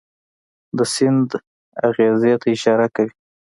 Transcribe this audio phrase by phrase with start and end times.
[0.77, 1.29] د سید
[1.87, 3.13] اغېزې ته اشاره کوي.